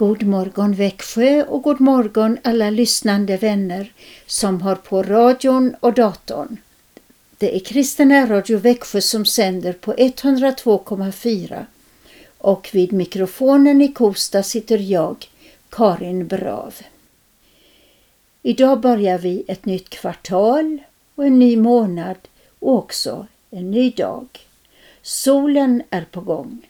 God 0.00 0.22
morgon 0.22 0.74
Växjö 0.74 1.44
och 1.44 1.62
god 1.62 1.80
morgon 1.80 2.38
alla 2.44 2.70
lyssnande 2.70 3.36
vänner 3.36 3.92
som 4.26 4.62
har 4.62 4.74
på 4.74 5.02
radion 5.02 5.74
och 5.80 5.94
datorn. 5.94 6.56
Det 7.38 7.56
är 7.56 7.60
Kristina 7.60 8.26
Radio 8.26 8.58
Växjö 8.58 9.00
som 9.00 9.24
sänder 9.24 9.72
på 9.72 9.92
102,4 9.92 11.64
och 12.38 12.68
vid 12.72 12.92
mikrofonen 12.92 13.82
i 13.82 13.92
Kosta 13.92 14.42
sitter 14.42 14.78
jag, 14.78 15.28
Karin 15.70 16.26
Brav. 16.26 16.74
Idag 18.42 18.80
börjar 18.80 19.18
vi 19.18 19.44
ett 19.48 19.64
nytt 19.64 19.90
kvartal 19.90 20.78
och 21.14 21.26
en 21.26 21.38
ny 21.38 21.56
månad 21.56 22.18
och 22.58 22.74
också 22.74 23.26
en 23.50 23.70
ny 23.70 23.90
dag. 23.90 24.28
Solen 25.02 25.82
är 25.90 26.04
på 26.10 26.20
gång. 26.20 26.69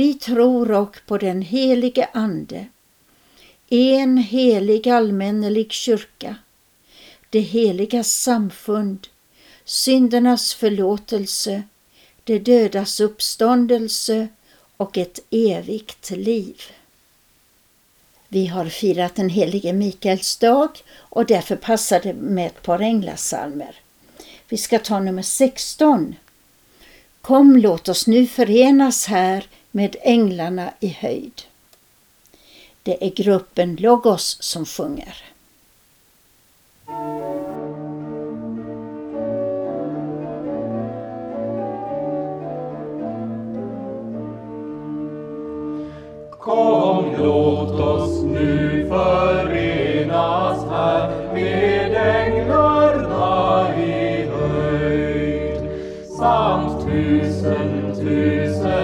Vi 0.00 0.14
tror 0.14 0.70
och 0.70 0.96
på 1.06 1.18
den 1.18 1.42
helige 1.42 2.08
Ande, 2.12 2.66
en 3.68 4.16
helig 4.16 4.88
allmännelig 4.88 5.72
kyrka, 5.72 6.36
det 7.30 7.40
heliga 7.40 8.04
samfund, 8.04 9.08
syndernas 9.64 10.54
förlåtelse, 10.54 11.62
det 12.24 12.38
dödas 12.38 13.00
uppståndelse 13.00 14.28
och 14.76 14.98
ett 14.98 15.20
evigt 15.30 16.10
liv. 16.10 16.62
Vi 18.28 18.46
har 18.46 18.66
firat 18.66 19.14
den 19.14 19.28
helige 19.28 19.72
Mikaels 19.72 20.36
dag 20.36 20.70
och 20.96 21.26
därför 21.26 21.56
passar 21.56 22.00
det 22.00 22.14
med 22.14 22.46
ett 22.46 22.62
par 22.62 22.80
änglasalmer. 22.80 23.76
Vi 24.48 24.56
ska 24.56 24.78
ta 24.78 25.00
nummer 25.00 25.22
16. 25.22 26.14
Kom, 27.20 27.56
låt 27.56 27.88
oss 27.88 28.06
nu 28.06 28.26
förenas 28.26 29.06
här 29.06 29.46
med 29.70 29.96
änglarna 30.02 30.72
i 30.80 30.88
höjd. 30.88 31.42
Det 32.82 33.06
är 33.06 33.10
gruppen 33.10 33.76
Logos 33.76 34.42
som 34.42 34.66
sjunger. 34.66 35.24
Kom, 46.40 47.14
låt 47.18 47.80
oss 47.80 48.22
nu 48.22 48.86
förenas 48.88 50.64
här 50.70 51.32
med 51.34 51.94
änglarna 51.94 53.76
i 53.76 54.26
höjd 54.26 55.70
samt 56.18 56.84
tusen, 56.86 57.94
tusen 57.96 58.79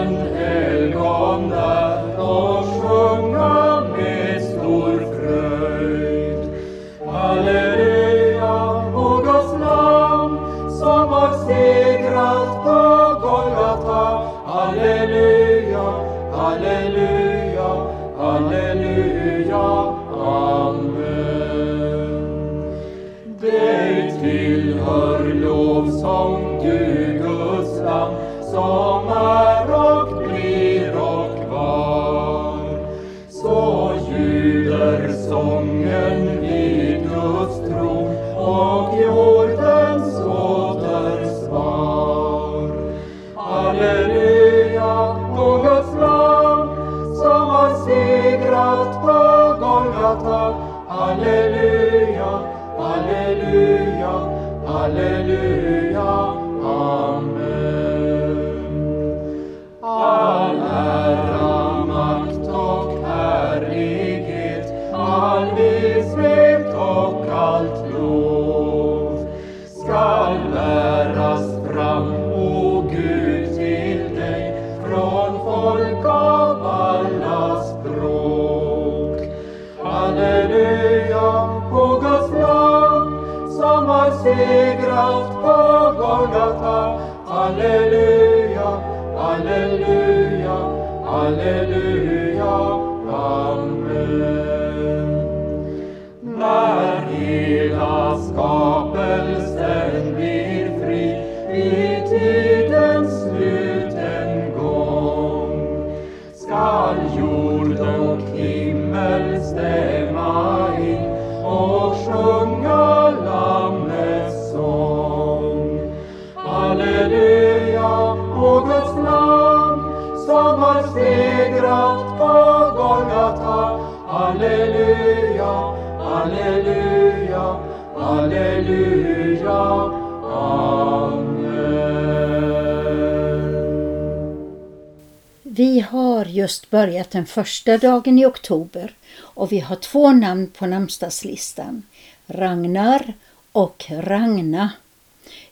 har 135.91 136.25
just 136.25 136.71
börjat 136.71 137.11
den 137.11 137.27
första 137.27 137.79
dagen 137.79 138.19
i 138.19 138.27
oktober 138.27 138.95
och 139.19 139.53
vi 139.53 139.61
har 139.61 139.77
två 139.77 140.13
namn 140.13 140.51
på 140.51 140.67
namnsdagslistan. 140.67 141.83
Ragnar 142.27 143.15
och 143.53 143.85
Ragna. 143.89 144.73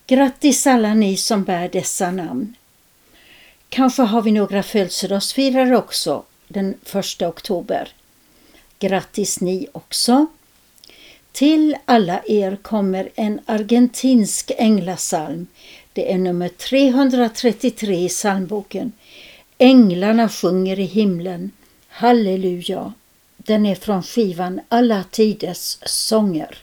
Grattis 0.07 0.67
alla 0.67 0.95
ni 0.95 1.17
som 1.17 1.45
bär 1.45 1.69
dessa 1.69 2.11
namn. 2.11 2.55
Kanske 3.69 4.03
har 4.03 4.23
vi 4.23 4.33
några 4.33 4.63
födelsedagsfirare 4.63 5.77
också 5.77 6.23
den 6.49 6.75
1 6.93 7.23
oktober. 7.23 7.89
Grattis 8.79 9.41
ni 9.41 9.67
också. 9.73 10.27
Till 11.33 11.77
alla 11.85 12.23
er 12.27 12.57
kommer 12.57 13.09
en 13.15 13.41
argentinsk 13.47 14.53
änglasalm. 14.59 15.47
Det 15.93 16.13
är 16.13 16.19
nummer 16.19 16.49
333 16.49 18.05
i 18.05 18.09
psalmboken. 18.09 18.93
Änglarna 19.65 20.29
sjunger 20.29 20.79
i 20.79 20.85
himlen. 20.85 21.51
Halleluja. 21.89 22.93
Den 23.37 23.67
är 23.67 23.75
från 23.75 24.03
skivan 24.03 24.61
Alla 24.69 25.05
tiders 25.11 25.79
sånger. 25.83 26.59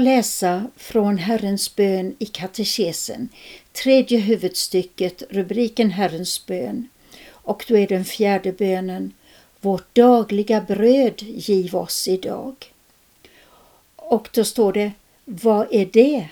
Jag 0.00 0.04
läsa 0.04 0.66
från 0.76 1.18
Herrens 1.18 1.76
bön 1.76 2.14
i 2.18 2.26
katekesen, 2.26 3.28
tredje 3.72 4.18
huvudstycket, 4.18 5.22
rubriken 5.30 5.90
Herrens 5.90 6.46
bön. 6.46 6.88
Och 7.30 7.64
då 7.68 7.78
är 7.78 7.86
den 7.86 8.04
fjärde 8.04 8.52
bönen 8.52 9.12
Vårt 9.60 9.94
dagliga 9.94 10.60
bröd 10.60 11.22
giv 11.22 11.76
oss 11.76 12.08
idag. 12.08 12.54
Och 13.96 14.28
då 14.32 14.44
står 14.44 14.72
det 14.72 14.92
Vad 15.24 15.66
är 15.70 15.86
det? 15.86 16.28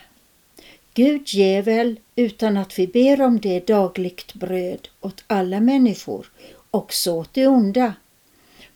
Gud 0.95 1.29
ger 1.29 1.63
väl 1.63 2.01
utan 2.17 2.57
att 2.57 2.79
vi 2.79 2.87
ber 2.87 3.23
om 3.23 3.41
det 3.41 3.67
dagligt 3.67 4.35
bröd 4.35 4.89
åt 5.01 5.25
alla 5.27 5.61
människor, 5.61 6.31
också 6.71 7.13
åt 7.13 7.35
det 7.35 7.47
onda. 7.47 7.95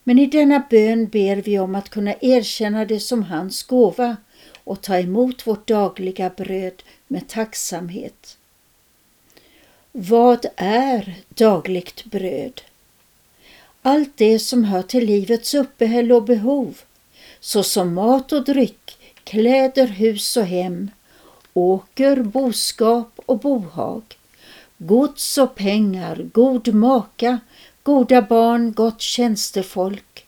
Men 0.04 0.18
i 0.18 0.26
denna 0.26 0.62
bön 0.70 1.06
ber 1.06 1.36
vi 1.36 1.58
om 1.58 1.74
att 1.74 1.88
kunna 1.88 2.14
erkänna 2.20 2.84
det 2.84 3.00
som 3.00 3.22
hans 3.22 3.62
gåva 3.62 4.16
och 4.64 4.80
ta 4.80 4.98
emot 4.98 5.46
vårt 5.46 5.68
dagliga 5.68 6.30
bröd 6.30 6.82
med 7.06 7.28
tacksamhet. 7.28 8.36
Vad 9.92 10.46
är 10.56 11.14
dagligt 11.28 12.04
bröd? 12.04 12.60
Allt 13.82 14.16
det 14.16 14.38
som 14.38 14.64
hör 14.64 14.82
till 14.82 15.04
livets 15.04 15.54
uppehälle 15.54 16.14
och 16.14 16.24
behov, 16.24 16.80
såsom 17.40 17.94
mat 17.94 18.32
och 18.32 18.44
dryck, 18.44 18.98
kläder, 19.24 19.86
hus 19.86 20.36
och 20.36 20.46
hem, 20.46 20.90
åker, 21.54 22.16
boskap 22.22 23.20
och 23.26 23.38
bohag, 23.38 24.02
gods 24.78 25.38
och 25.38 25.54
pengar, 25.54 26.28
god 26.32 26.74
maka, 26.74 27.40
goda 27.82 28.22
barn, 28.22 28.72
gott 28.72 29.00
tjänstefolk, 29.00 30.26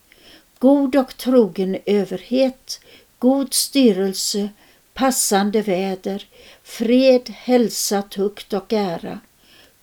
god 0.59 0.97
och 0.97 1.17
trogen 1.17 1.76
överhet, 1.87 2.81
god 3.25 3.54
styrelse, 3.54 4.49
passande 4.95 5.62
väder, 5.62 6.26
fred, 6.62 7.31
hälsa, 7.31 8.02
tukt 8.02 8.52
och 8.52 8.73
ära, 8.73 9.21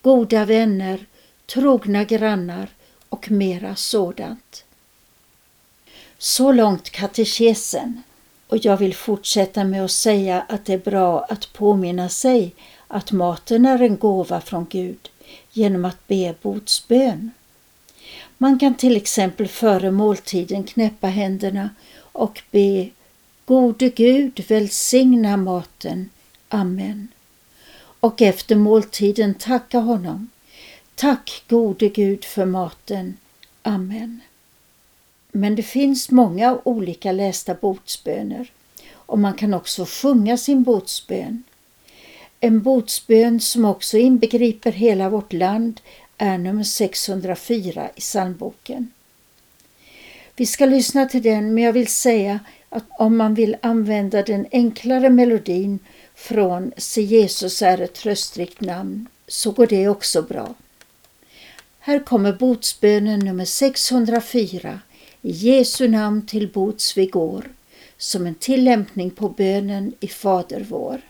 goda 0.01 0.45
vänner, 0.45 1.05
trogna 1.45 2.03
grannar 2.03 2.69
och 3.09 3.31
mera 3.31 3.75
sådant. 3.75 4.63
Så 6.17 6.51
långt 6.51 6.89
katekesen 6.89 8.01
och 8.47 8.65
jag 8.65 8.77
vill 8.77 8.95
fortsätta 8.95 9.63
med 9.63 9.85
att 9.85 9.91
säga 9.91 10.45
att 10.49 10.65
det 10.65 10.73
är 10.73 10.91
bra 10.91 11.23
att 11.23 11.53
påminna 11.53 12.09
sig 12.09 12.55
att 12.87 13.11
maten 13.11 13.65
är 13.65 13.81
en 13.81 13.97
gåva 13.97 14.41
från 14.41 14.67
Gud 14.69 15.09
genom 15.51 15.85
att 15.85 16.07
be 16.07 16.35
bordsbön. 16.41 17.31
Man 18.37 18.59
kan 18.59 18.75
till 18.75 18.97
exempel 18.97 19.47
före 19.47 19.91
måltiden 19.91 20.63
knäppa 20.63 21.07
händerna 21.07 21.69
och 22.11 22.41
be 22.51 22.89
Gode 23.45 23.89
Gud, 23.89 24.45
välsigna 24.47 25.37
maten. 25.37 26.09
Amen. 26.49 27.07
Och 27.99 28.21
efter 28.21 28.55
måltiden 28.55 29.33
tacka 29.33 29.79
honom. 29.79 30.29
Tack 30.95 31.43
gode 31.47 31.89
Gud 31.89 32.25
för 32.25 32.45
maten. 32.45 33.17
Amen. 33.61 34.21
Men 35.31 35.55
det 35.55 35.63
finns 35.63 36.11
många 36.11 36.59
olika 36.63 37.11
lästa 37.11 37.53
botsböner 37.53 38.51
och 38.93 39.19
man 39.19 39.33
kan 39.33 39.53
också 39.53 39.85
sjunga 39.85 40.37
sin 40.37 40.63
botsbön. 40.63 41.43
En 42.39 42.61
botsbön 42.61 43.39
som 43.39 43.65
också 43.65 43.97
inbegriper 43.97 44.71
hela 44.71 45.09
vårt 45.09 45.33
land 45.33 45.81
är 46.17 46.37
nummer 46.37 46.63
604 46.63 47.89
i 47.95 47.99
psalmboken. 47.99 48.91
Vi 50.35 50.45
ska 50.45 50.65
lyssna 50.65 51.05
till 51.05 51.21
den 51.21 51.53
men 51.53 51.63
jag 51.63 51.73
vill 51.73 51.87
säga 51.87 52.39
att 52.71 52.85
om 52.99 53.17
man 53.17 53.33
vill 53.33 53.57
använda 53.61 54.21
den 54.21 54.47
enklare 54.51 55.09
melodin 55.09 55.79
från 56.15 56.71
Se 56.77 57.01
Jesus 57.01 57.61
är 57.61 57.81
ett 57.81 57.93
tröstrikt 57.93 58.61
namn 58.61 59.07
så 59.27 59.51
går 59.51 59.67
det 59.67 59.87
också 59.87 60.21
bra. 60.21 60.53
Här 61.79 61.99
kommer 61.99 62.33
botsbönen 62.33 63.19
nummer 63.19 63.45
604 63.45 64.79
i 65.21 65.31
Jesu 65.31 65.87
namn 65.87 66.25
till 66.25 66.47
bots 66.51 66.97
vi 66.97 67.05
går 67.05 67.43
som 67.97 68.25
en 68.25 68.35
tillämpning 68.35 69.11
på 69.11 69.29
bönen 69.29 69.93
i 69.99 70.07
Fader 70.07 70.65
vår. 70.69 71.01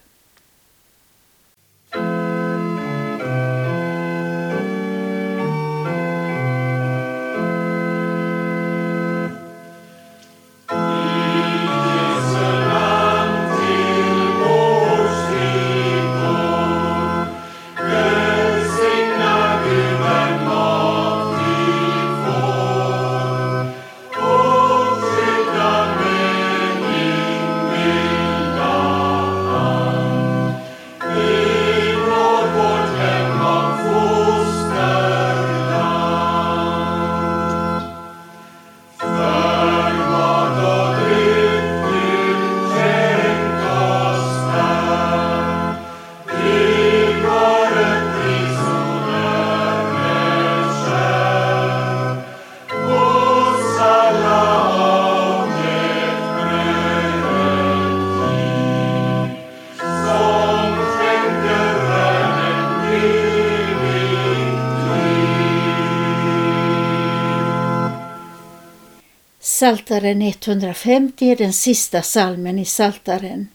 Saltaren 69.61 70.21
150 70.21 71.25
är 71.25 71.35
den 71.35 71.53
sista 71.53 72.01
salmen 72.01 72.59
i 72.59 72.65
Saltaren. 72.65 73.47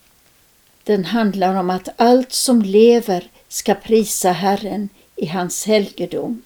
Den 0.84 1.04
handlar 1.04 1.54
om 1.54 1.70
att 1.70 1.88
allt 1.96 2.32
som 2.32 2.62
lever 2.62 3.30
ska 3.48 3.75
prisa 3.75 4.32
Herren 4.32 4.88
i 5.16 5.26
hans 5.26 5.66
helgedom, 5.66 6.42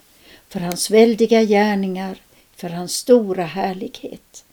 för 0.48 0.60
hans 0.60 0.90
väldiga 0.90 1.42
gärningar, 1.42 2.16
för 2.56 2.68
hans 2.68 2.92
stora 2.92 3.44
härlighet. 3.44 4.44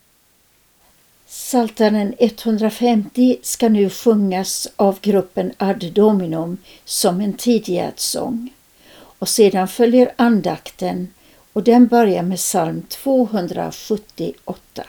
Saltaren 1.28 2.14
150 2.20 3.38
ska 3.42 3.70
nu 3.70 3.90
sjungas 3.90 4.68
av 4.76 5.00
gruppen 5.02 5.54
Ad 5.58 5.90
Dominum 5.90 6.58
som 6.86 7.22
en 7.22 7.34
tidigärdsång. 7.34 8.54
Och 9.20 9.30
sedan 9.30 9.68
följer 9.68 10.14
andakten 10.16 11.08
och 11.54 11.64
den 11.64 11.88
börjar 11.88 12.24
med 12.24 12.38
psalm 12.38 12.82
278. 12.90 14.84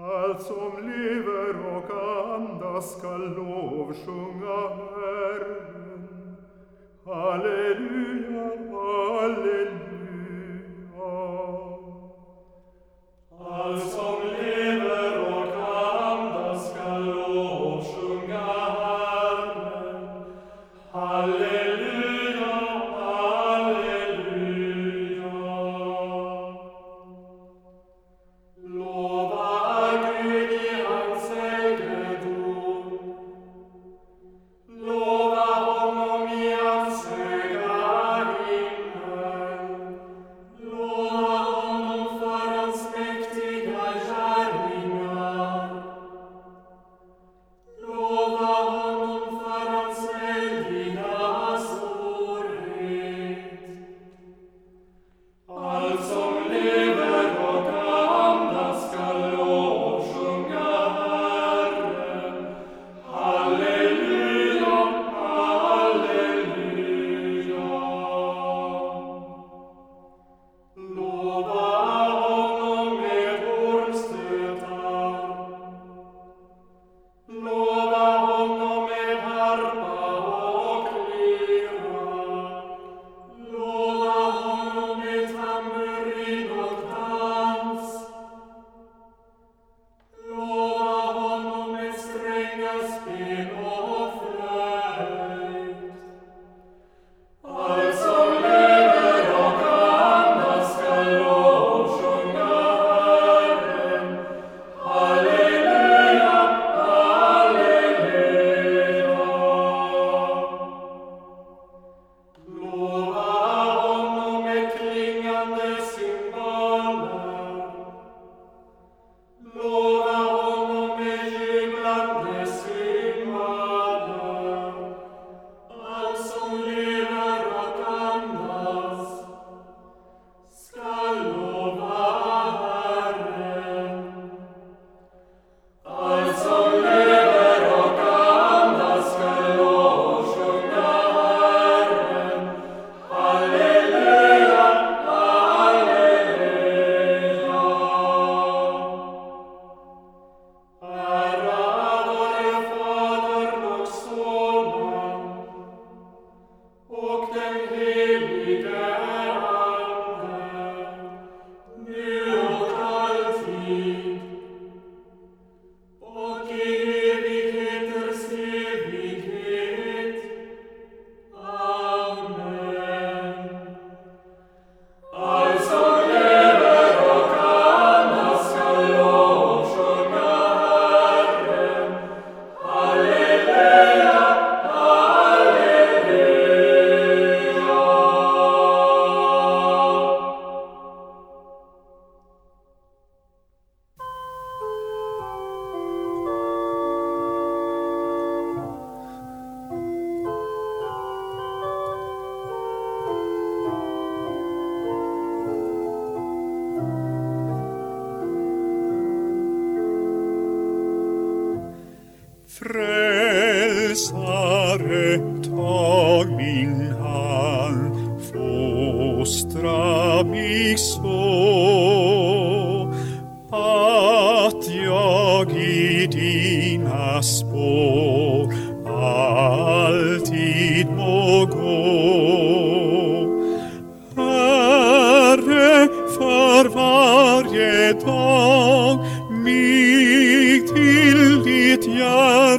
Als 0.00 0.50
om 0.50 0.72
lever 0.88 1.76
och 1.76 1.90
andas 2.34 2.98
skall 2.98 3.34
lov 3.36 3.94
Herren. 4.94 6.08
Halleluja, 7.04 8.50
halleluja. 8.70 9.88
Als 13.38 13.98
om 13.98 14.27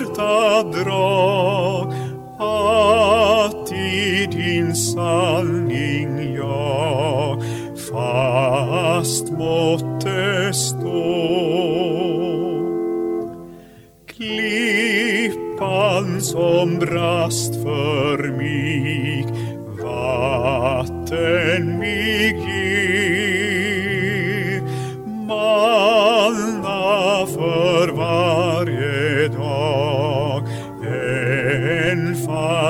hjärta 0.10 0.64
drag 0.64 1.94
att 2.40 3.72
i 3.72 4.28
din 4.32 4.76
sanning 4.76 6.34
jag 6.36 7.44
fast 7.92 9.32
måtte 9.32 10.54
stå. 10.54 11.40
Klippan 14.08 15.52
som 16.22 16.80
brast 16.80 17.54
för 17.64 18.38
mig, 18.38 19.26
vatten 19.84 21.80
mig 21.80 22.69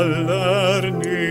ellerini 0.09 1.29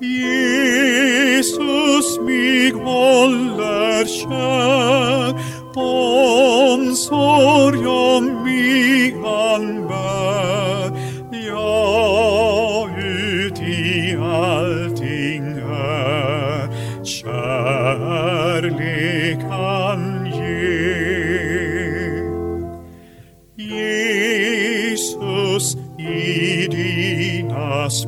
Jesus 0.00 2.18
mig 2.26 2.70
håller 2.70 4.04
kär 4.04 5.34
Omsorg 5.76 7.86
om 7.86 8.24
mig 8.44 9.14
han 9.24 9.88
bär 9.88 10.90
Ja, 11.48 12.88
ut 12.98 13.60
i 13.60 14.16
allting 14.16 15.44
här 15.44 16.68
Kärlek 17.04 18.58
han 19.50 20.26
ger 20.26 20.46
Jesus 23.56 25.76
as. 27.86 28.04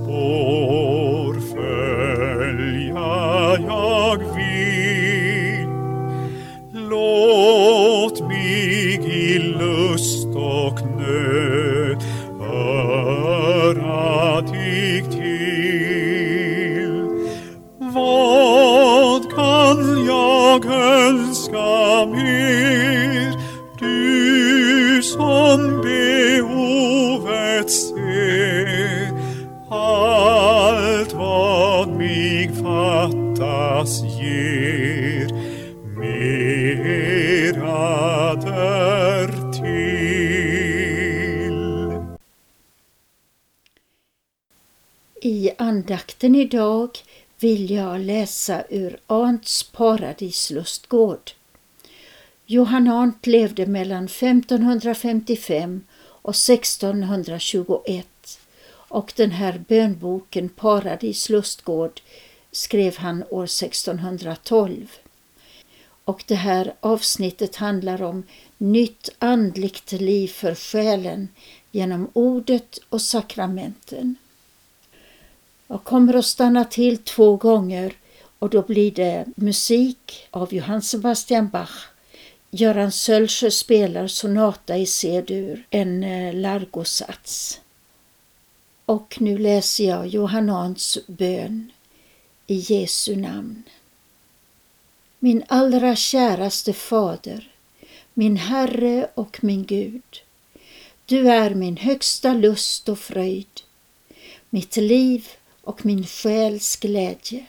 Andakten 46.18 46.34
idag 46.34 46.98
vill 47.40 47.70
jag 47.70 48.00
läsa 48.00 48.64
ur 48.70 49.00
Arnts 49.06 49.62
paradislustgård. 49.62 51.32
Johan 52.46 52.88
Arndt 52.88 53.26
levde 53.26 53.66
mellan 53.66 54.04
1555 54.04 55.84
och 56.22 56.34
1621 56.34 58.06
och 58.90 59.12
den 59.16 59.30
här 59.30 59.64
bönboken 59.68 60.48
Paradis 60.48 61.28
lustgård 61.28 62.00
skrev 62.52 62.96
han 62.98 63.24
år 63.30 63.44
1612. 63.44 64.86
Och 66.04 66.24
det 66.26 66.34
här 66.34 66.74
avsnittet 66.80 67.56
handlar 67.56 68.02
om 68.02 68.22
nytt 68.58 69.08
andligt 69.18 69.92
liv 69.92 70.28
för 70.28 70.54
själen 70.54 71.28
genom 71.72 72.10
ordet 72.14 72.78
och 72.90 73.02
sakramenten. 73.02 74.16
Jag 75.70 75.84
kommer 75.84 76.14
att 76.14 76.26
stanna 76.26 76.64
till 76.64 76.98
två 76.98 77.36
gånger 77.36 77.94
och 78.38 78.50
då 78.50 78.62
blir 78.62 78.90
det 78.90 79.24
musik 79.36 80.28
av 80.30 80.54
Johann 80.54 80.82
Sebastian 80.82 81.48
Bach. 81.48 81.86
Göran 82.50 82.92
Sölsjö 82.92 83.50
spelar 83.50 84.06
sonata 84.06 84.76
i 84.76 84.86
C-dur, 84.86 85.66
en 85.70 86.04
eh, 86.04 86.34
largosats. 86.34 87.60
Och 88.84 89.16
nu 89.20 89.38
läser 89.38 89.84
jag 89.84 90.06
Johannans 90.06 90.98
bön 91.06 91.72
i 92.46 92.54
Jesu 92.54 93.16
namn. 93.16 93.62
Min 95.18 95.44
allra 95.48 95.96
käraste 95.96 96.72
fader, 96.72 97.52
min 98.14 98.36
Herre 98.36 99.10
och 99.14 99.38
min 99.44 99.64
Gud. 99.64 100.22
Du 101.06 101.30
är 101.30 101.54
min 101.54 101.76
högsta 101.76 102.34
lust 102.34 102.88
och 102.88 102.98
fröjd, 102.98 103.60
mitt 104.50 104.76
liv 104.76 105.28
och 105.68 105.86
min 105.86 106.06
själs 106.06 106.76
glädje. 106.76 107.46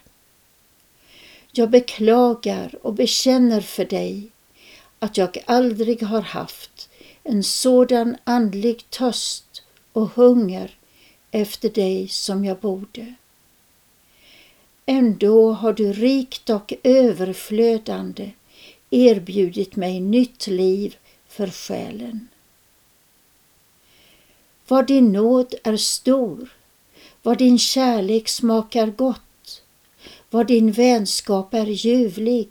Jag 1.52 1.70
beklagar 1.70 2.76
och 2.82 2.94
bekänner 2.94 3.62
för 3.62 3.86
dig 3.86 4.30
att 5.00 5.18
jag 5.18 5.44
aldrig 5.46 6.04
har 6.04 6.22
haft 6.22 6.90
en 7.24 7.44
sådan 7.44 8.18
andlig 8.24 8.90
törst 8.90 9.64
och 9.94 10.10
hunger 10.10 10.78
efter 11.32 11.70
dig 11.70 12.08
som 12.08 12.46
jag 12.46 12.58
borde. 12.60 13.14
Ändå 14.86 15.52
har 15.52 15.74
du 15.74 15.94
rikt 15.94 16.50
och 16.50 16.74
överflödande 16.84 18.32
erbjudit 18.90 19.76
mig 19.76 20.00
nytt 20.00 20.48
liv 20.48 20.96
för 21.28 21.48
själen. 21.48 22.28
Vad 24.68 24.88
din 24.88 25.12
nåd 25.12 25.54
är 25.64 25.78
stor, 25.78 26.50
vad 27.24 27.38
din 27.38 27.60
kärlek 27.60 28.30
smakar 28.30 28.88
gott, 28.88 29.62
vad 30.30 30.48
din 30.48 30.72
vänskap 30.72 31.54
är 31.54 31.66
ljuvlig, 31.66 32.50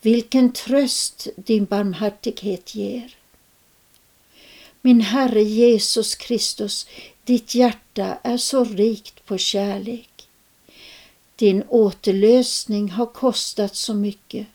vilken 0.00 0.52
tröst 0.52 1.28
din 1.36 1.64
barmhärtighet 1.64 2.74
ger. 2.74 3.14
Min 4.80 5.00
Herre 5.00 5.42
Jesus 5.42 6.14
Kristus, 6.14 6.86
ditt 7.24 7.54
hjärta 7.54 8.18
är 8.22 8.36
så 8.36 8.64
rikt 8.64 9.26
på 9.26 9.38
kärlek. 9.38 10.28
Din 11.36 11.64
återlösning 11.68 12.90
har 12.90 13.06
kostat 13.06 13.76
så 13.76 13.94
mycket. 13.94 14.46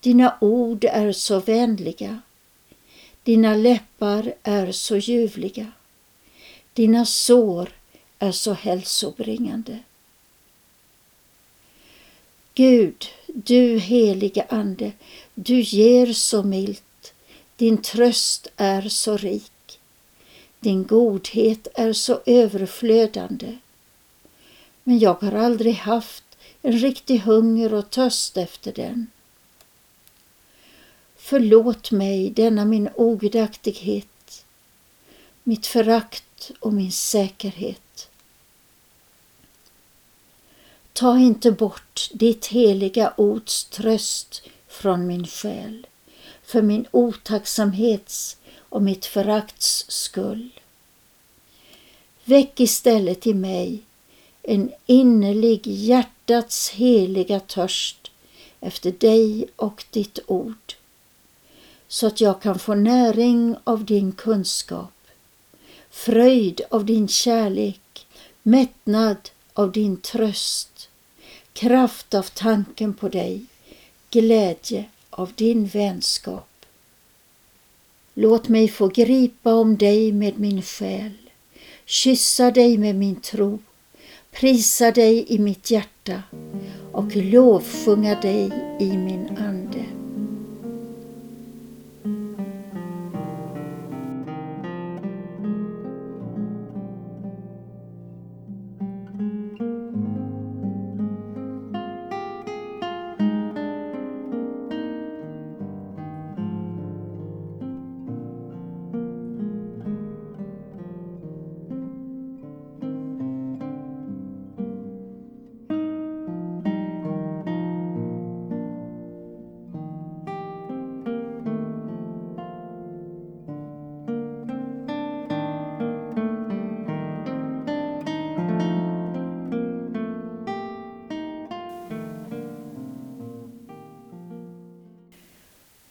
Dina 0.00 0.36
ord 0.40 0.84
är 0.84 1.12
så 1.12 1.40
vänliga. 1.40 2.20
Dina 3.22 3.54
läppar 3.54 4.34
är 4.42 4.72
så 4.72 4.96
ljuvliga. 4.96 5.72
Dina 6.72 7.06
sår 7.06 7.79
är 8.22 8.32
så 8.32 8.52
hälsobringande. 8.52 9.78
Gud, 12.54 13.06
du 13.26 13.78
helige 13.78 14.46
Ande, 14.48 14.92
du 15.34 15.60
ger 15.60 16.12
så 16.12 16.42
milt, 16.42 17.14
din 17.56 17.82
tröst 17.82 18.48
är 18.56 18.88
så 18.88 19.16
rik, 19.16 19.80
din 20.60 20.86
godhet 20.86 21.68
är 21.74 21.92
så 21.92 22.20
överflödande. 22.26 23.58
Men 24.84 24.98
jag 24.98 25.14
har 25.14 25.32
aldrig 25.32 25.74
haft 25.74 26.24
en 26.62 26.78
riktig 26.78 27.18
hunger 27.18 27.74
och 27.74 27.90
törst 27.90 28.36
efter 28.36 28.72
den. 28.72 29.06
Förlåt 31.16 31.90
mig 31.90 32.30
denna 32.30 32.64
min 32.64 32.88
ogudaktighet, 32.94 34.44
mitt 35.44 35.66
förakt 35.66 36.50
och 36.60 36.72
min 36.72 36.92
säkerhet. 36.92 38.09
Ta 41.00 41.18
inte 41.18 41.52
bort 41.52 42.10
ditt 42.12 42.46
heliga 42.46 43.12
ords 43.16 43.64
tröst 43.64 44.42
från 44.68 45.06
min 45.06 45.26
själ 45.26 45.86
för 46.42 46.62
min 46.62 46.86
otacksamhets 46.90 48.36
och 48.58 48.82
mitt 48.82 49.06
förakts 49.06 49.84
skull. 49.88 50.50
Väck 52.24 52.60
istället 52.60 53.26
i 53.26 53.34
mig 53.34 53.82
en 54.42 54.72
innerlig 54.86 55.66
hjärtats 55.66 56.70
heliga 56.70 57.40
törst 57.40 58.10
efter 58.60 58.92
dig 58.92 59.46
och 59.56 59.84
ditt 59.90 60.18
ord 60.26 60.74
så 61.88 62.06
att 62.06 62.20
jag 62.20 62.42
kan 62.42 62.58
få 62.58 62.74
näring 62.74 63.56
av 63.64 63.84
din 63.84 64.12
kunskap, 64.12 64.94
fröjd 65.90 66.60
av 66.70 66.84
din 66.84 67.08
kärlek, 67.08 68.06
mättnad 68.42 69.30
av 69.54 69.72
din 69.72 69.96
tröst, 69.96 70.89
kraft 71.60 72.14
av 72.14 72.22
tanken 72.22 72.94
på 72.94 73.08
dig, 73.08 73.44
glädje 74.10 74.84
av 75.10 75.32
din 75.34 75.66
vänskap. 75.66 76.66
Låt 78.14 78.48
mig 78.48 78.68
få 78.68 78.88
gripa 78.88 79.54
om 79.54 79.76
dig 79.76 80.12
med 80.12 80.38
min 80.38 80.62
själ, 80.62 81.12
kyssa 81.84 82.50
dig 82.50 82.78
med 82.78 82.94
min 82.94 83.20
tro, 83.20 83.58
prisa 84.30 84.90
dig 84.90 85.24
i 85.28 85.38
mitt 85.38 85.70
hjärta 85.70 86.22
och 86.92 87.16
lovsjunga 87.16 88.20
dig 88.20 88.50
i 88.80 88.96
min 88.96 89.36
ande. 89.38 89.99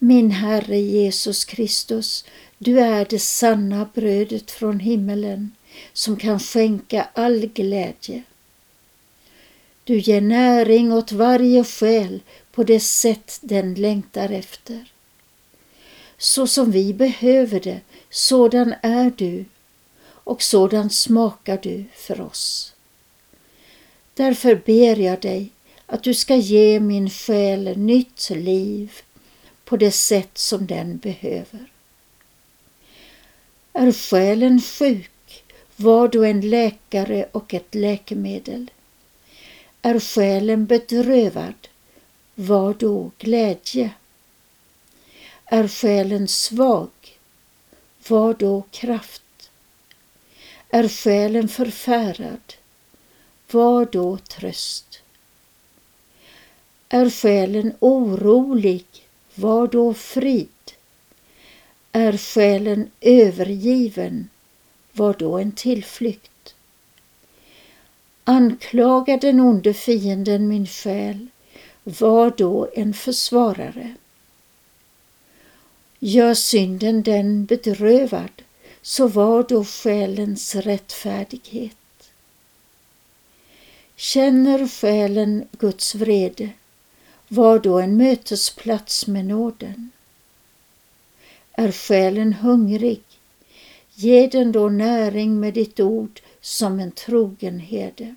Min 0.10 0.32
Herre 0.32 0.78
Jesus 0.78 1.46
Kristus, 1.46 2.26
du 2.58 2.80
är 2.80 3.06
det 3.10 3.20
sanna 3.20 3.90
brödet 3.94 4.52
från 4.52 4.80
himmelen 4.80 5.52
som 5.94 6.18
kan 6.18 6.40
skänka 6.40 7.08
all 7.14 7.46
glädje. 7.46 8.24
Du 9.84 10.00
ger 10.00 10.22
näring 10.22 10.92
åt 10.94 11.12
varje 11.12 11.64
själ 11.64 12.20
på 12.52 12.64
det 12.64 12.80
sätt 12.80 13.40
den 13.42 13.74
längtar 13.74 14.30
efter. 14.30 14.92
Så 16.18 16.48
som 16.48 16.72
vi 16.72 16.94
behöver 16.94 17.60
det, 17.60 17.82
sådan 18.10 18.76
är 18.82 19.12
du 19.18 19.46
och 20.06 20.42
sådan 20.42 20.90
smakar 20.90 21.60
du 21.64 21.86
för 21.96 22.22
oss. 22.22 22.74
Därför 24.14 24.56
ber 24.56 25.00
jag 25.00 25.22
dig 25.22 25.50
att 25.86 26.04
du 26.04 26.14
ska 26.14 26.36
ge 26.36 26.80
min 26.80 27.10
själ 27.10 27.78
nytt 27.78 28.30
liv 28.30 28.92
på 29.70 29.78
det 29.78 29.92
sätt 29.92 30.38
som 30.38 30.68
den 30.68 30.98
behöver. 30.98 31.72
Är 33.74 33.92
själen 33.92 34.62
sjuk, 34.62 35.44
var 35.76 36.08
då 36.08 36.24
en 36.24 36.50
läkare 36.50 37.26
och 37.32 37.54
ett 37.54 37.76
läkemedel. 37.76 38.72
Är 39.82 40.00
själen 40.00 40.66
bedrövad, 40.66 41.68
var 42.36 42.74
då 42.74 43.12
glädje. 43.18 43.92
Är 45.46 45.68
själen 45.68 46.28
svag, 46.28 46.90
var 48.08 48.34
då 48.34 48.64
kraft. 48.72 49.52
Är 50.70 50.88
själen 50.88 51.48
förfärad, 51.48 52.54
var 53.52 53.86
då 53.86 54.18
tröst. 54.18 55.02
Är 56.90 57.10
själen 57.10 57.74
orolig, 57.80 58.89
var 59.40 59.68
då 59.68 59.94
frid. 59.94 60.48
Är 61.92 62.18
själen 62.18 62.92
övergiven, 63.02 64.30
var 64.94 65.14
då 65.14 65.38
en 65.38 65.52
tillflykt. 65.52 66.56
Anklagar 68.24 69.18
den 69.18 69.40
onde 69.40 69.74
fienden 69.74 70.48
min 70.48 70.68
själ, 70.68 71.28
var 71.84 72.34
då 72.38 72.70
en 72.74 72.94
försvarare. 72.94 73.96
Gör 76.00 76.34
synden 76.34 77.04
den 77.04 77.46
bedrövad, 77.46 78.42
så 78.82 79.08
var 79.08 79.44
då 79.44 79.66
själens 79.66 80.56
rättfärdighet. 80.56 81.76
Känner 83.96 84.68
själen 84.68 85.48
Guds 85.52 85.96
vrede, 85.96 86.50
var 87.32 87.60
då 87.60 87.80
en 87.80 87.98
mötesplats 87.98 89.08
med 89.08 89.26
nåden. 89.26 89.92
Är 91.52 91.72
själen 91.72 92.34
hungrig, 92.34 93.02
ge 93.94 94.28
den 94.28 94.52
då 94.52 94.70
näring 94.70 95.40
med 95.40 95.54
ditt 95.54 95.80
ord 95.80 96.22
som 96.42 96.80
en 96.80 96.92
trogen 96.92 97.60
herde. 97.60 98.16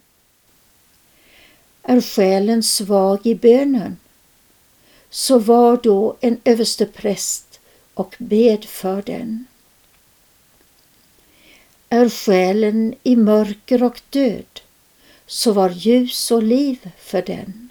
Är 1.83 2.01
själen 2.01 2.63
svag 2.63 3.27
i 3.27 3.35
bönen, 3.35 3.97
så 5.11 5.39
var 5.39 5.77
då 5.77 6.17
en 6.21 6.41
överstepräst 6.45 7.61
och 7.95 8.15
bed 8.19 8.65
för 8.65 9.03
den. 9.03 9.47
Är 11.89 12.09
själen 12.09 12.95
i 13.03 13.17
mörker 13.17 13.83
och 13.83 14.01
död, 14.11 14.61
så 15.27 15.53
var 15.53 15.71
ljus 15.71 16.31
och 16.31 16.43
liv 16.43 16.91
för 16.99 17.23
den. 17.23 17.62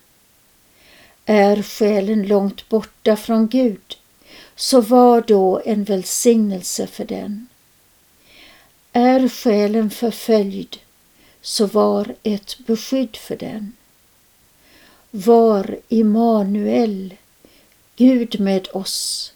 Är 1.31 1.63
själen 1.63 2.27
långt 2.27 2.69
borta 2.69 3.15
från 3.15 3.47
Gud, 3.47 3.97
så 4.55 4.81
var 4.81 5.21
då 5.21 5.61
en 5.65 5.83
välsignelse 5.83 6.87
för 6.87 7.05
den. 7.05 7.47
Är 8.93 9.29
själen 9.29 9.89
förföljd, 9.89 10.77
så 11.41 11.65
var 11.65 12.15
ett 12.23 12.57
beskydd 12.67 13.15
för 13.15 13.35
den. 13.35 13.73
Var 15.11 15.79
Immanuel, 15.87 17.13
Gud 17.95 18.39
med 18.39 18.67
oss 18.73 19.33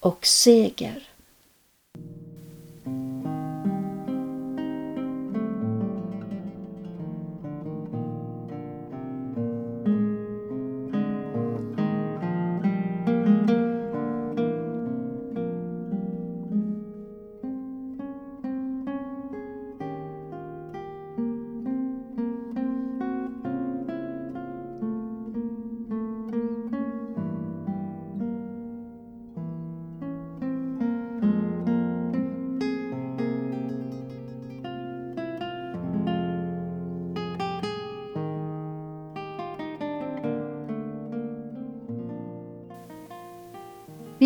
och 0.00 0.26
seger. 0.26 1.08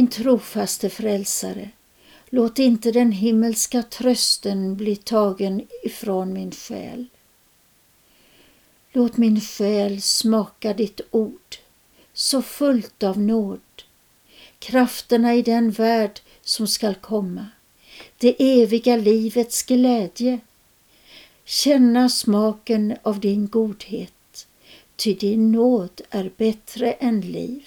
Min 0.07 0.13
trofaste 0.13 0.91
frälsare, 0.91 1.71
låt 2.31 2.59
inte 2.59 2.93
den 2.93 3.13
himmelska 3.13 3.83
trösten 3.83 4.77
bli 4.77 4.97
tagen 4.97 5.67
ifrån 5.83 6.33
min 6.33 6.53
själ. 6.53 7.07
Låt 8.93 9.17
min 9.17 9.41
själ 9.41 10.03
smaka 10.03 10.75
ditt 10.75 11.01
ord, 11.11 11.57
så 12.13 12.43
fullt 12.43 13.03
av 13.03 13.19
nåd, 13.19 13.61
krafterna 14.59 15.35
i 15.35 15.43
den 15.43 15.71
värld 15.71 16.21
som 16.43 16.67
skall 16.67 16.95
komma, 16.95 17.47
det 18.19 18.63
eviga 18.63 18.97
livets 18.97 19.63
glädje, 19.63 20.41
känna 21.45 22.09
smaken 22.09 22.97
av 23.03 23.21
din 23.21 23.49
godhet, 23.49 24.47
ty 24.97 25.15
din 25.15 25.53
nåd 25.53 26.01
är 26.11 26.31
bättre 26.37 26.93
än 26.93 27.21
liv. 27.21 27.65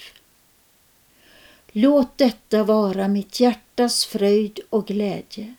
Låt 1.72 2.18
detta 2.18 2.64
vara 2.64 3.08
mitt 3.08 3.40
hjärtas 3.40 4.06
fröjd 4.06 4.60
och 4.70 4.88
glädje, 4.88 5.56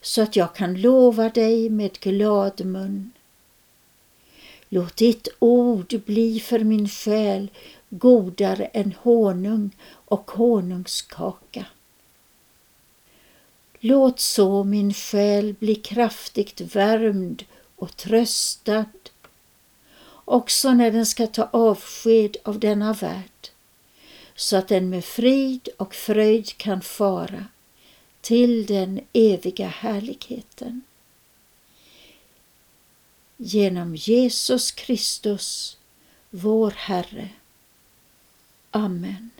så 0.00 0.22
att 0.22 0.36
jag 0.36 0.54
kan 0.54 0.80
lova 0.80 1.28
dig 1.28 1.70
med 1.70 1.92
glad 1.92 2.64
mun. 2.64 3.10
Låt 4.68 4.96
ditt 4.96 5.28
ord 5.38 6.02
bli 6.06 6.40
för 6.40 6.58
min 6.58 6.88
själ 6.88 7.50
godare 7.88 8.64
än 8.64 8.94
honung 9.02 9.70
och 9.88 10.30
honungskaka. 10.30 11.66
Låt 13.80 14.20
så 14.20 14.64
min 14.64 14.94
själ 14.94 15.54
bli 15.58 15.74
kraftigt 15.74 16.60
värmd 16.60 17.44
och 17.76 17.96
tröstad, 17.96 18.84
också 20.24 20.72
när 20.72 20.90
den 20.90 21.06
ska 21.06 21.26
ta 21.26 21.48
avsked 21.52 22.36
av 22.44 22.58
denna 22.58 22.92
värld 22.92 23.39
så 24.40 24.56
att 24.56 24.68
den 24.68 24.90
med 24.90 25.04
frid 25.04 25.68
och 25.76 25.94
fröjd 25.94 26.56
kan 26.56 26.80
fara 26.80 27.44
till 28.20 28.66
den 28.66 29.00
eviga 29.12 29.68
härligheten. 29.68 30.82
Genom 33.36 33.96
Jesus 33.96 34.70
Kristus, 34.70 35.76
vår 36.30 36.70
Herre. 36.70 37.28
Amen. 38.70 39.30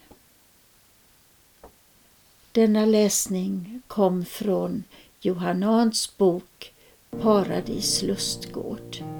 Denna 2.53 2.85
läsning 2.85 3.83
kom 3.87 4.25
från 4.25 4.85
Johannans 5.21 6.17
bok 6.17 6.73
Paradis 7.11 8.03
lustgård. 8.03 9.20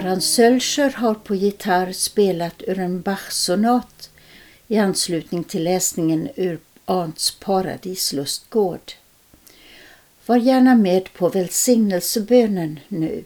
Göran 0.00 0.20
Sölscher 0.20 0.90
har 0.90 1.14
på 1.14 1.34
gitarr 1.34 1.92
spelat 1.92 2.62
ur 2.66 2.78
en 2.78 3.02
Bach-sonat 3.02 4.10
i 4.68 4.78
anslutning 4.78 5.44
till 5.44 5.64
läsningen 5.64 6.28
ur 6.36 6.58
Ants 6.84 7.30
paradislustgård. 7.30 8.92
Var 10.26 10.36
gärna 10.36 10.74
med 10.74 11.12
på 11.12 11.28
välsignelsebönen 11.28 12.80
nu. 12.88 13.24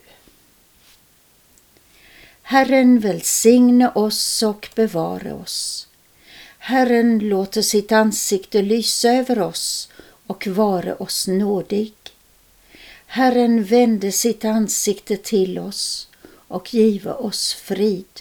Herren 2.42 2.98
välsigne 2.98 3.88
oss 3.88 4.42
och 4.42 4.68
bevara 4.74 5.34
oss. 5.34 5.88
Herren 6.58 7.18
låter 7.18 7.62
sitt 7.62 7.92
ansikte 7.92 8.62
lysa 8.62 9.08
över 9.08 9.38
oss 9.38 9.88
och 10.26 10.46
vare 10.46 10.94
oss 10.94 11.28
nådig. 11.28 11.94
Herren 13.06 13.64
vände 13.64 14.12
sitt 14.12 14.44
ansikte 14.44 15.16
till 15.16 15.58
oss 15.58 16.08
och 16.54 16.74
give 16.74 17.10
oss 17.12 17.54
frid. 17.54 18.20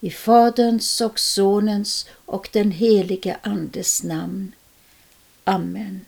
I 0.00 0.10
Faderns 0.10 1.00
och 1.00 1.20
Sonens 1.20 2.06
och 2.10 2.48
den 2.52 2.70
helige 2.70 3.36
Andes 3.42 4.02
namn. 4.02 4.52
Amen. 5.44 6.00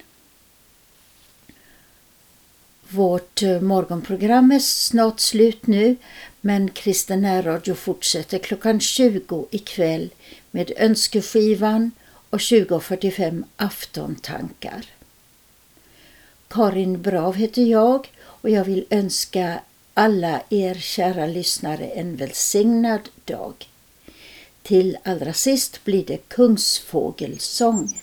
Vårt 2.89 3.43
eh, 3.43 3.61
morgonprogram 3.61 4.51
är 4.51 4.59
snart 4.59 5.21
slut 5.21 5.67
nu 5.67 5.97
men 6.41 6.71
Kristen 6.71 7.23
närradio 7.23 7.75
fortsätter 7.75 8.39
klockan 8.39 8.81
20 8.81 9.47
ikväll 9.51 10.11
med 10.51 10.73
önskeskivan 10.77 11.91
och 12.31 12.39
20.45 12.39 13.45
aftontankar. 13.57 14.87
Karin 16.49 17.03
Brav 17.03 17.35
heter 17.35 17.63
jag 17.63 18.11
och 18.19 18.51
jag 18.51 18.65
vill 18.65 18.87
önska 18.91 19.61
alla 19.95 20.43
er 20.51 20.75
kära 20.75 21.27
lyssnare 21.27 21.87
en 21.87 22.17
välsignad 22.17 23.09
dag. 23.25 23.69
Till 24.63 24.99
allra 25.05 25.33
sist 25.33 25.85
blir 25.85 26.07
det 26.07 26.29
Kungsfågelsång. 26.29 28.01